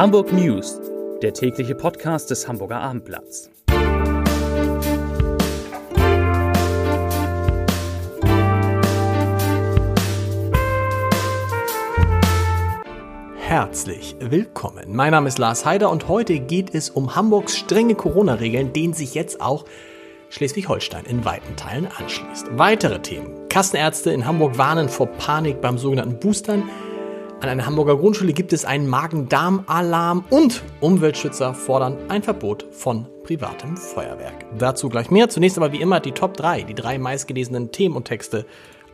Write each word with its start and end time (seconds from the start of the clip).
Hamburg 0.00 0.32
News, 0.32 0.80
der 1.20 1.34
tägliche 1.34 1.74
Podcast 1.74 2.30
des 2.30 2.48
Hamburger 2.48 2.80
Abendblatts. 2.80 3.50
Herzlich 13.36 14.16
willkommen. 14.20 14.84
Mein 14.88 15.10
Name 15.10 15.28
ist 15.28 15.38
Lars 15.38 15.66
Heider 15.66 15.90
und 15.90 16.08
heute 16.08 16.38
geht 16.38 16.74
es 16.74 16.88
um 16.88 17.14
Hamburgs 17.14 17.58
strenge 17.58 17.94
Corona-Regeln, 17.94 18.72
denen 18.72 18.94
sich 18.94 19.12
jetzt 19.12 19.42
auch 19.42 19.66
Schleswig-Holstein 20.30 21.04
in 21.04 21.26
weiten 21.26 21.56
Teilen 21.56 21.86
anschließt. 21.86 22.46
Weitere 22.52 23.02
Themen. 23.02 23.50
Kassenärzte 23.50 24.12
in 24.12 24.24
Hamburg 24.24 24.56
warnen 24.56 24.88
vor 24.88 25.08
Panik 25.08 25.60
beim 25.60 25.76
sogenannten 25.76 26.18
Boostern. 26.18 26.70
An 27.40 27.48
einer 27.48 27.64
Hamburger 27.64 27.96
Grundschule 27.96 28.34
gibt 28.34 28.52
es 28.52 28.66
einen 28.66 28.86
Magen-Darm-Alarm 28.86 30.26
und 30.28 30.62
Umweltschützer 30.80 31.54
fordern 31.54 31.96
ein 32.08 32.22
Verbot 32.22 32.66
von 32.70 33.06
privatem 33.24 33.78
Feuerwerk. 33.78 34.44
Dazu 34.58 34.90
gleich 34.90 35.10
mehr. 35.10 35.30
Zunächst 35.30 35.56
aber 35.56 35.72
wie 35.72 35.80
immer 35.80 36.00
die 36.00 36.12
Top 36.12 36.36
3, 36.36 36.64
die 36.64 36.74
drei 36.74 36.98
meistgelesenen 36.98 37.72
Themen 37.72 37.96
und 37.96 38.04
Texte 38.04 38.44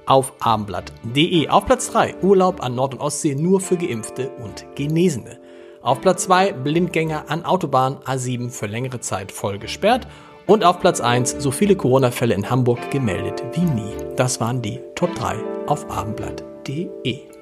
auf 0.06 0.32
abendblatt.de. 0.38 1.48
Auf 1.48 1.66
Platz 1.66 1.90
3 1.90 2.18
Urlaub 2.22 2.62
an 2.62 2.76
Nord- 2.76 2.94
und 2.94 3.00
Ostsee 3.00 3.34
nur 3.34 3.60
für 3.60 3.76
Geimpfte 3.76 4.30
und 4.42 4.64
Genesene. 4.76 5.40
Auf 5.82 6.00
Platz 6.00 6.22
2 6.24 6.52
Blindgänger 6.52 7.24
an 7.26 7.44
Autobahn 7.44 7.96
A7 8.04 8.50
für 8.50 8.66
längere 8.66 9.00
Zeit 9.00 9.32
voll 9.32 9.58
gesperrt. 9.58 10.06
Und 10.46 10.64
auf 10.64 10.78
Platz 10.78 11.00
1 11.00 11.36
so 11.40 11.50
viele 11.50 11.74
Corona-Fälle 11.74 12.34
in 12.34 12.48
Hamburg 12.48 12.92
gemeldet 12.92 13.42
wie 13.54 13.64
nie. 13.64 13.96
Das 14.14 14.40
waren 14.40 14.62
die 14.62 14.78
Top 14.94 15.12
3 15.16 15.34
auf 15.66 15.90
abendblatt.de. 15.90 17.35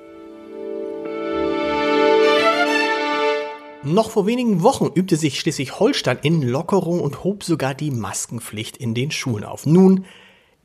Noch 3.87 4.11
vor 4.11 4.25
wenigen 4.25 4.63
Wochen 4.63 4.87
übte 4.95 5.17
sich 5.17 5.39
Schleswig-Holstein 5.39 6.19
in 6.23 6.41
Lockerung 6.41 7.01
und 7.01 7.23
hob 7.23 7.45
sogar 7.45 7.75
die 7.75 7.91
Maskenpflicht 7.91 8.79
in 8.79 8.95
den 8.95 9.11
Schulen 9.11 9.45
auf. 9.45 9.67
Nun 9.67 10.07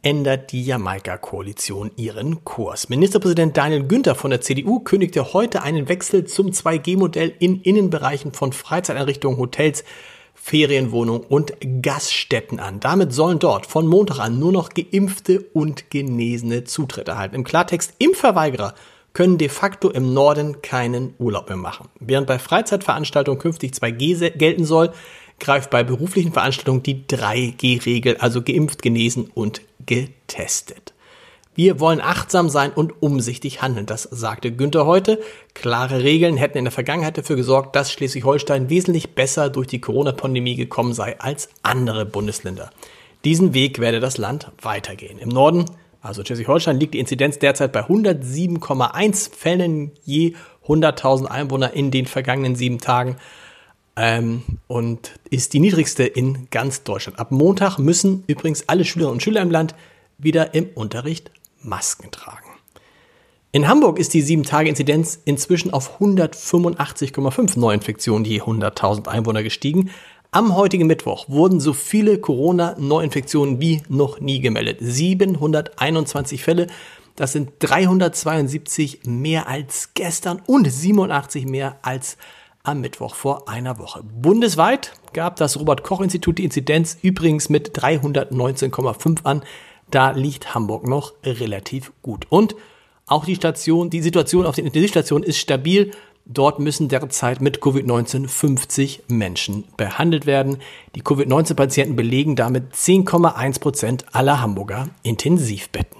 ändert 0.01 0.53
die 0.53 0.63
Jamaika-Koalition 0.63 1.91
ihren 1.97 2.45
Kurs. 2.45 2.87
Ministerpräsident 2.87 3.57
Daniel 3.57 3.83
Günther 3.83 4.15
von 4.15 4.31
der 4.31 4.39
CDU 4.39 4.79
kündigte 4.79 5.33
heute 5.33 5.63
einen 5.63 5.89
Wechsel 5.89 6.23
zum 6.23 6.51
2G-Modell 6.51 7.33
in 7.39 7.61
Innenbereichen 7.61 8.31
von 8.31 8.53
Freizeiteinrichtungen, 8.53 9.37
Hotels, 9.37 9.83
Ferienwohnungen 10.33 11.23
und 11.23 11.51
Gaststätten 11.81 12.61
an. 12.61 12.79
Damit 12.79 13.11
sollen 13.11 13.39
dort 13.39 13.65
von 13.65 13.85
Montag 13.85 14.19
an 14.19 14.39
nur 14.39 14.53
noch 14.53 14.69
Geimpfte 14.69 15.41
und 15.51 15.89
Genesene 15.89 16.63
Zutritt 16.63 17.09
erhalten. 17.09 17.35
Im 17.35 17.43
Klartext, 17.43 17.95
Impfverweigerer 17.97 18.75
können 19.19 19.37
de 19.37 19.49
facto 19.49 19.89
im 19.89 20.13
Norden 20.13 20.61
keinen 20.61 21.13
Urlaub 21.19 21.49
mehr 21.49 21.57
machen. 21.57 21.89
Während 21.99 22.25
bei 22.25 22.39
Freizeitveranstaltungen 22.39 23.37
künftig 23.37 23.73
2G 23.73 24.29
gelten 24.37 24.63
soll, 24.63 24.93
greift 25.41 25.69
bei 25.71 25.83
beruflichen 25.83 26.31
Veranstaltungen 26.31 26.83
die 26.83 27.03
3G-Regel, 27.05 28.15
also 28.15 28.41
geimpft, 28.41 28.81
genesen 28.81 29.29
und 29.33 29.59
getestet. 29.85 30.93
Wir 31.53 31.81
wollen 31.81 31.99
achtsam 31.99 32.47
sein 32.47 32.71
und 32.71 33.03
umsichtig 33.03 33.61
handeln, 33.61 33.85
das 33.85 34.03
sagte 34.03 34.53
Günther 34.53 34.85
heute. 34.85 35.19
Klare 35.53 36.01
Regeln 36.01 36.37
hätten 36.37 36.57
in 36.57 36.63
der 36.63 36.71
Vergangenheit 36.71 37.17
dafür 37.17 37.35
gesorgt, 37.35 37.75
dass 37.75 37.91
Schleswig-Holstein 37.91 38.69
wesentlich 38.69 39.15
besser 39.15 39.49
durch 39.49 39.67
die 39.67 39.81
Corona-Pandemie 39.81 40.55
gekommen 40.55 40.93
sei 40.93 41.19
als 41.19 41.49
andere 41.61 42.05
Bundesländer. 42.05 42.69
Diesen 43.25 43.53
Weg 43.53 43.79
werde 43.79 43.99
das 43.99 44.17
Land 44.17 44.49
weitergehen. 44.61 45.19
Im 45.19 45.27
Norden, 45.27 45.65
also 46.01 46.23
Schleswig-Holstein, 46.23 46.79
liegt 46.79 46.93
die 46.93 46.99
Inzidenz 46.99 47.39
derzeit 47.39 47.71
bei 47.71 47.81
107,1 47.81 49.35
Fällen 49.35 49.91
je 50.03 50.33
100.000 50.65 51.25
Einwohner 51.25 51.73
in 51.73 51.91
den 51.91 52.05
vergangenen 52.05 52.55
sieben 52.55 52.79
Tagen 52.79 53.17
ähm, 53.95 54.43
und 54.67 55.19
ist 55.29 55.53
die 55.53 55.59
niedrigste 55.59 56.03
in 56.03 56.47
ganz 56.51 56.83
Deutschland. 56.83 57.19
Ab 57.19 57.31
Montag 57.31 57.79
müssen 57.79 58.23
übrigens 58.27 58.69
alle 58.69 58.85
Schülerinnen 58.85 59.15
und 59.15 59.23
Schüler 59.23 59.41
im 59.41 59.51
Land 59.51 59.75
wieder 60.17 60.53
im 60.53 60.69
Unterricht 60.75 61.31
Masken 61.61 62.11
tragen. 62.11 62.49
In 63.51 63.67
Hamburg 63.67 63.97
ist 63.97 64.13
die 64.13 64.23
7-Tage-Inzidenz 64.23 65.19
inzwischen 65.25 65.73
auf 65.73 65.99
185,5 65.99 67.59
Neuinfektionen 67.59 68.23
je 68.23 68.41
100.000 68.41 69.07
Einwohner 69.07 69.41
gestiegen. 69.41 69.89
Am 70.31 70.55
heutigen 70.55 70.85
Mittwoch 70.85 71.27
wurden 71.27 71.59
so 71.59 71.73
viele 71.73 72.19
Corona-Neuinfektionen 72.19 73.59
wie 73.59 73.81
noch 73.89 74.19
nie 74.19 74.41
gemeldet. 74.41 74.77
721 74.79 76.43
Fälle, 76.43 76.67
das 77.15 77.31
sind 77.31 77.53
372 77.57 78.99
mehr 79.05 79.47
als 79.47 79.95
gestern 79.95 80.39
und 80.45 80.71
87 80.71 81.47
mehr 81.47 81.79
als 81.81 82.17
am 82.61 82.81
Mittwoch 82.81 83.15
vor 83.15 83.49
einer 83.49 83.79
Woche. 83.79 84.03
Bundesweit 84.03 84.93
gab 85.13 85.37
das 85.37 85.59
Robert 85.59 85.81
Koch 85.81 85.99
Institut 85.99 86.37
die 86.37 86.43
Inzidenz 86.43 86.99
übrigens 87.01 87.49
mit 87.49 87.75
319,5 87.75 89.23
an. 89.23 89.41
Da 89.89 90.11
liegt 90.11 90.53
Hamburg 90.53 90.87
noch 90.87 91.13
relativ 91.23 91.91
gut. 92.03 92.27
Und 92.29 92.55
auch 93.07 93.25
die 93.25 93.35
Station, 93.35 93.89
die 93.89 94.03
Situation 94.03 94.45
auf 94.45 94.53
den 94.53 94.67
Intensivstationen 94.67 95.27
ist 95.27 95.39
stabil. 95.39 95.89
Dort 96.31 96.59
müssen 96.59 96.89
derzeit 96.89 97.41
mit 97.41 97.57
Covid-19 97.59 98.27
50 98.27 99.05
Menschen 99.07 99.63
behandelt 99.77 100.27
werden. 100.27 100.59
Die 100.93 101.01
Covid-19-Patienten 101.01 101.95
belegen 101.95 102.35
damit 102.35 102.75
10,1 102.75 103.59
Prozent 103.59 104.05
aller 104.11 104.39
Hamburger 104.39 104.89
Intensivbetten. 105.01 105.97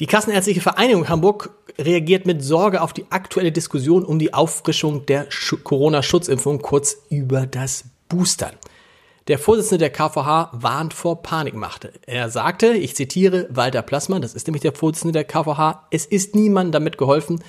Die 0.00 0.06
Kassenärztliche 0.06 0.62
Vereinigung 0.62 1.10
Hamburg 1.10 1.50
reagiert 1.78 2.24
mit 2.24 2.42
Sorge 2.42 2.80
auf 2.80 2.94
die 2.94 3.04
aktuelle 3.10 3.52
Diskussion 3.52 4.06
um 4.06 4.18
die 4.18 4.32
Auffrischung 4.32 5.04
der 5.04 5.26
Corona-Schutzimpfung, 5.62 6.62
kurz 6.62 6.96
über 7.10 7.46
das 7.46 7.84
Boostern. 8.08 8.54
Der 9.28 9.38
Vorsitzende 9.38 9.78
der 9.78 9.90
KVH 9.90 10.50
warnt 10.52 10.94
vor 10.94 11.22
Panikmachte. 11.22 11.92
Er 12.06 12.30
sagte, 12.30 12.68
ich 12.68 12.96
zitiere 12.96 13.48
Walter 13.50 13.82
Plassmann, 13.82 14.22
das 14.22 14.32
ist 14.34 14.46
nämlich 14.46 14.62
der 14.62 14.72
Vorsitzende 14.72 15.12
der 15.12 15.24
KVH, 15.24 15.88
es 15.90 16.06
ist 16.06 16.34
niemandem 16.34 16.72
damit 16.72 16.96
geholfen, 16.96 17.42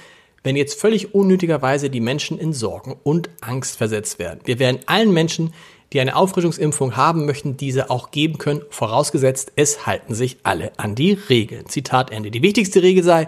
wenn 0.45 0.55
jetzt 0.55 0.79
völlig 0.79 1.15
unnötigerweise 1.15 1.89
die 1.89 1.99
Menschen 1.99 2.37
in 2.37 2.53
Sorgen 2.53 2.95
und 3.03 3.31
Angst 3.41 3.77
versetzt 3.77 4.19
werden. 4.19 4.41
Wir 4.45 4.59
werden 4.59 4.79
allen 4.85 5.11
Menschen, 5.11 5.53
die 5.91 5.99
eine 5.99 6.15
Auffrischungsimpfung 6.15 6.95
haben 6.95 7.25
möchten, 7.25 7.57
diese 7.57 7.89
auch 7.89 8.11
geben 8.11 8.37
können, 8.37 8.61
vorausgesetzt, 8.69 9.53
es 9.55 9.87
halten 9.87 10.13
sich 10.13 10.37
alle 10.43 10.71
an 10.77 10.93
die 10.93 11.13
Regeln. 11.13 11.65
Zitat 11.67 12.11
Ende. 12.11 12.29
Die 12.29 12.43
wichtigste 12.43 12.83
Regel 12.83 13.03
sei, 13.03 13.27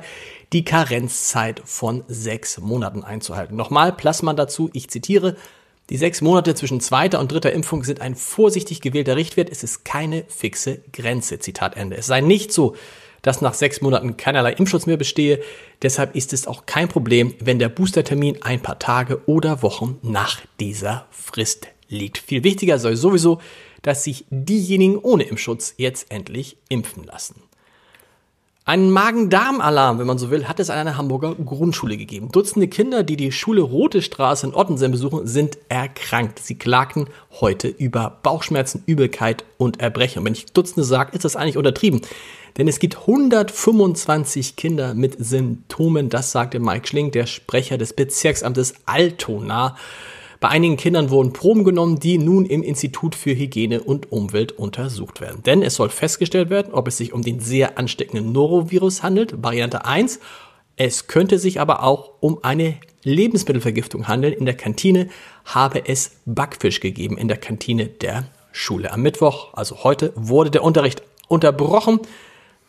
die 0.54 0.64
Karenzzeit 0.64 1.60
von 1.66 2.04
sechs 2.08 2.60
Monaten 2.60 3.04
einzuhalten. 3.04 3.56
Nochmal 3.56 3.94
Plasma 3.94 4.34
dazu, 4.34 4.70
ich 4.74 4.88
zitiere, 4.90 5.36
die 5.90 5.98
sechs 5.98 6.22
Monate 6.22 6.54
zwischen 6.54 6.82
zweiter 6.82 7.20
und 7.20 7.32
dritter 7.32 7.52
Impfung 7.52 7.84
sind 7.84 8.00
ein 8.00 8.16
vorsichtig 8.16 8.82
gewählter 8.82 9.16
Richtwert. 9.16 9.50
Es 9.50 9.64
ist 9.64 9.86
keine 9.86 10.24
fixe 10.28 10.82
Grenze. 10.94 11.40
Zitat 11.40 11.78
Ende. 11.78 11.98
Es 11.98 12.06
sei 12.06 12.22
nicht 12.22 12.54
so, 12.54 12.76
dass 13.22 13.42
nach 13.42 13.54
sechs 13.54 13.82
Monaten 13.82 14.18
keinerlei 14.18 14.54
Impfschutz 14.54 14.86
mehr 14.86 14.98
bestehe. 14.98 15.42
Deshalb 15.82 16.16
ist 16.16 16.34
es 16.34 16.48
auch 16.48 16.66
kein 16.66 16.88
Problem, 16.88 17.34
wenn 17.40 17.60
der 17.60 17.70
Boostertermin 17.70 18.42
ein 18.42 18.62
paar 18.62 18.80
Tage 18.80 19.22
oder 19.28 19.62
Wochen 19.62 20.00
nach 20.02 20.42
dieser 20.60 21.08
Frist 21.12 21.68
liegt. 21.90 22.18
Viel 22.18 22.44
wichtiger 22.44 22.80
soll 22.80 22.96
sowieso, 22.96 23.40
dass 23.82 24.04
sich 24.04 24.26
diejenigen 24.30 24.98
ohne 24.98 25.24
Impfschutz 25.24 25.74
jetzt 25.78 26.12
endlich 26.12 26.58
impfen 26.70 27.04
lassen. 27.04 27.47
Einen 28.68 28.92
Magen-Darm-Alarm, 28.92 29.98
wenn 29.98 30.08
man 30.08 30.18
so 30.18 30.30
will, 30.30 30.50
hat 30.50 30.60
es 30.60 30.70
an 30.70 30.78
einer 30.78 30.98
Hamburger 30.98 31.34
Grundschule 31.36 31.96
gegeben. 31.96 32.28
Dutzende 32.34 32.68
Kinder, 32.68 33.04
die 33.04 33.16
die 33.16 33.32
Schule 33.32 33.62
Rote 33.62 34.02
Straße 34.02 34.46
in 34.46 34.54
Ottensen 34.54 34.92
besuchen, 34.92 35.26
sind 35.26 35.58
erkrankt. 35.70 36.40
Sie 36.40 36.56
klagten 36.56 37.08
heute 37.40 37.70
über 37.70 38.18
Bauchschmerzen, 38.24 38.84
Übelkeit 38.86 39.46
und 39.58 39.80
Erbrechen. 39.80 40.20
Und 40.20 40.26
wenn 40.26 40.34
ich 40.34 40.48
Dutzende 40.48 40.84
sage, 40.84 41.16
ist 41.16 41.24
das 41.24 41.38
eigentlich 41.38 41.56
untertrieben. 41.56 42.02
Denn 42.58 42.68
es 42.68 42.80
gibt 42.80 42.98
125 42.98 44.58
Kinder 44.58 44.94
mit 44.94 45.16
Symptomen, 45.18 46.10
das 46.10 46.34
sagte 46.34 46.60
Mike 46.60 46.90
Schling, 46.90 47.12
der 47.12 47.26
Sprecher 47.26 47.78
des 47.78 47.94
Bezirksamtes 47.94 48.74
Altona. 48.86 49.78
Bei 50.40 50.50
einigen 50.50 50.78
Kindern 50.78 51.10
wurden 51.10 51.34
Proben 51.34 51.64
genommen, 51.64 52.00
die 52.00 52.20
nun 52.20 52.46
im 52.46 52.62
Institut 52.62 53.16
für 53.16 53.36
Hygiene 53.36 53.82
und 53.82 54.12
Umwelt 54.12 54.52
untersucht 54.52 55.20
werden. 55.20 55.42
Denn 55.44 55.64
es 55.64 55.76
soll 55.76 55.90
festgestellt 55.90 56.52
werden, 56.52 56.74
ob 56.74 56.88
es 56.88 56.98
sich 56.98 57.12
um 57.12 57.24
den 57.24 57.40
sehr 57.40 57.80
ansteckenden 57.80 58.32
Norovirus 58.32 59.02
handelt, 59.02 59.42
Variante 59.44 59.86
1. 59.86 60.20
Es 60.76 61.08
könnte 61.08 61.40
sich 61.40 61.60
aber 61.60 61.82
auch 61.82 62.12
um 62.20 62.44
eine 62.44 62.76
Lebensmittelvergiftung 63.04 64.08
handeln. 64.08 64.34
In 64.34 64.46
der 64.46 64.56
Kantine 64.56 65.10
habe 65.46 65.88
es 65.88 66.18
Backfisch 66.26 66.82
gegeben 66.82 67.18
in 67.18 67.28
der 67.28 67.38
Kantine 67.38 67.88
der 67.88 68.26
Schule. 68.52 68.92
Am 68.92 69.02
Mittwoch, 69.02 69.54
also 69.56 69.84
heute, 69.84 70.14
wurde 70.16 70.52
der 70.52 70.64
Unterricht 70.64 71.02
unterbrochen. 71.28 72.00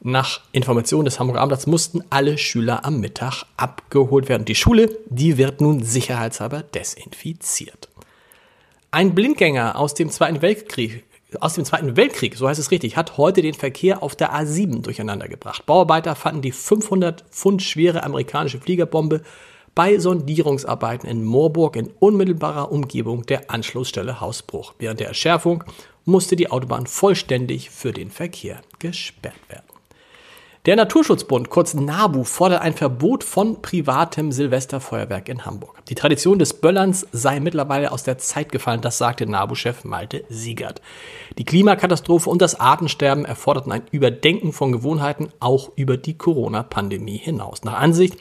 Nach 0.00 0.40
Informationen 0.52 1.06
des 1.06 1.18
Hamburger 1.18 1.40
Abendblatts 1.40 1.66
mussten 1.66 2.04
alle 2.08 2.38
Schüler 2.38 2.84
am 2.84 3.00
Mittag 3.00 3.44
abgeholt 3.56 4.28
werden. 4.28 4.44
Die 4.44 4.54
Schule, 4.54 4.96
die 5.08 5.38
wird 5.38 5.60
nun 5.60 5.82
sicherheitshalber 5.82 6.62
desinfiziert. 6.62 7.88
Ein 8.92 9.14
Blindgänger 9.14 9.76
aus 9.76 9.94
dem 9.94 10.08
Zweiten 10.08 10.40
Weltkrieg, 10.40 11.02
aus 11.40 11.54
dem 11.54 11.64
Zweiten 11.64 11.96
Weltkrieg, 11.96 12.36
so 12.36 12.48
heißt 12.48 12.60
es 12.60 12.70
richtig, 12.70 12.96
hat 12.96 13.18
heute 13.18 13.42
den 13.42 13.54
Verkehr 13.54 14.02
auf 14.02 14.14
der 14.14 14.32
A7 14.32 14.82
durcheinander 14.82 15.28
gebracht. 15.28 15.66
Bauarbeiter 15.66 16.14
fanden 16.14 16.42
die 16.42 16.52
500 16.52 17.24
Pfund 17.30 17.62
schwere 17.62 18.04
amerikanische 18.04 18.60
Fliegerbombe 18.60 19.22
bei 19.74 19.98
Sondierungsarbeiten 19.98 21.08
in 21.08 21.24
Moorburg 21.24 21.74
in 21.76 21.90
unmittelbarer 21.98 22.70
Umgebung 22.70 23.26
der 23.26 23.50
Anschlussstelle 23.50 24.20
Hausbruch. 24.20 24.74
Während 24.78 25.00
der 25.00 25.08
Erschärfung 25.08 25.64
musste 26.04 26.36
die 26.36 26.50
Autobahn 26.50 26.86
vollständig 26.86 27.70
für 27.70 27.92
den 27.92 28.10
Verkehr 28.10 28.62
gesperrt 28.78 29.48
werden. 29.48 29.77
Der 30.68 30.76
Naturschutzbund, 30.76 31.48
kurz 31.48 31.72
NABU, 31.72 32.24
fordert 32.24 32.60
ein 32.60 32.74
Verbot 32.74 33.24
von 33.24 33.62
privatem 33.62 34.32
Silvesterfeuerwerk 34.32 35.30
in 35.30 35.46
Hamburg. 35.46 35.82
Die 35.86 35.94
Tradition 35.94 36.38
des 36.38 36.52
Böllerns 36.52 37.06
sei 37.10 37.40
mittlerweile 37.40 37.90
aus 37.90 38.02
der 38.02 38.18
Zeit 38.18 38.52
gefallen, 38.52 38.82
das 38.82 38.98
sagte 38.98 39.24
NABU-Chef 39.24 39.84
Malte 39.84 40.24
Siegert. 40.28 40.82
Die 41.38 41.46
Klimakatastrophe 41.46 42.28
und 42.28 42.42
das 42.42 42.60
Artensterben 42.60 43.24
erforderten 43.24 43.72
ein 43.72 43.84
Überdenken 43.92 44.52
von 44.52 44.70
Gewohnheiten 44.70 45.30
auch 45.40 45.70
über 45.74 45.96
die 45.96 46.18
Corona-Pandemie 46.18 47.16
hinaus. 47.16 47.64
Nach 47.64 47.80
Ansicht 47.80 48.18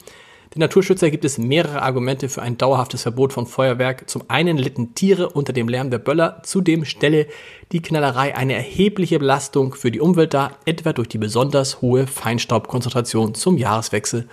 der 0.54 0.60
Naturschützer 0.60 1.10
gibt 1.10 1.24
es 1.24 1.36
mehrere 1.36 1.82
Argumente 1.82 2.28
für 2.28 2.42
ein 2.42 2.56
dauerhaftes 2.56 3.02
Verbot 3.02 3.32
von 3.32 3.46
Feuerwerk. 3.46 4.08
Zum 4.08 4.22
einen 4.28 4.56
litten 4.56 4.94
Tiere 4.94 5.28
unter 5.28 5.52
dem 5.52 5.68
Lärm 5.68 5.90
der 5.90 5.98
Böller, 5.98 6.40
zudem 6.42 6.84
stelle 6.84 7.26
die 7.72 7.82
Knallerei 7.82 8.34
eine 8.34 8.54
erhebliche 8.54 9.18
Belastung 9.18 9.74
für 9.74 9.90
die 9.90 10.00
Umwelt 10.00 10.32
dar, 10.32 10.52
etwa 10.64 10.92
durch 10.92 11.08
die 11.08 11.18
besonders 11.18 11.82
hohe 11.82 12.06
Feinstaubkonzentration 12.06 13.34
zum 13.34 13.58
Jahreswechsel 13.58 14.28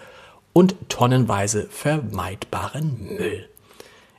und 0.54 0.76
tonnenweise 0.88 1.68
vermeidbaren 1.70 2.98
Müll. 3.18 3.50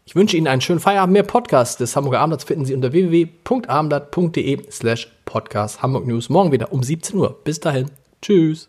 Ich 0.04 0.14
wünsche 0.14 0.37
Ihnen 0.37 0.46
einen 0.46 0.60
schönen 0.60 0.81
Feierabend. 0.81 1.14
Mehr 1.14 1.22
Podcasts 1.25 1.78
des 1.78 1.96
Hamburger 1.96 2.20
Abendblatts 2.20 2.44
finden 2.44 2.64
Sie 2.64 2.75
unter 2.75 2.92
www.abendblatt.de 2.92 4.70
slash 4.70 5.10
podcast 5.25 5.82
Hamburg 5.82 6.06
News. 6.06 6.28
Morgen 6.28 6.52
wieder 6.52 6.72
um 6.72 6.82
17 6.82 7.19
Uhr. 7.19 7.40
Bis 7.42 7.58
dahin. 7.58 7.90
Tschüss. 8.22 8.69